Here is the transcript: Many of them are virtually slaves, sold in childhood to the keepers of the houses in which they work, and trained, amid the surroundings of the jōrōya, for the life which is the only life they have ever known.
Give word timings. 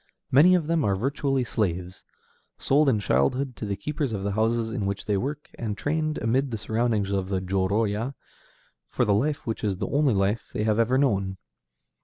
Many 0.31 0.55
of 0.55 0.65
them 0.65 0.83
are 0.83 0.95
virtually 0.95 1.43
slaves, 1.43 2.03
sold 2.57 2.89
in 2.89 2.99
childhood 2.99 3.55
to 3.57 3.67
the 3.67 3.75
keepers 3.75 4.13
of 4.13 4.23
the 4.23 4.31
houses 4.31 4.71
in 4.71 4.87
which 4.87 5.05
they 5.05 5.15
work, 5.15 5.51
and 5.59 5.77
trained, 5.77 6.17
amid 6.17 6.49
the 6.49 6.57
surroundings 6.57 7.11
of 7.11 7.29
the 7.29 7.39
jōrōya, 7.39 8.15
for 8.89 9.05
the 9.05 9.13
life 9.13 9.45
which 9.45 9.63
is 9.63 9.77
the 9.77 9.87
only 9.89 10.15
life 10.15 10.49
they 10.53 10.63
have 10.63 10.79
ever 10.79 10.97
known. 10.97 11.37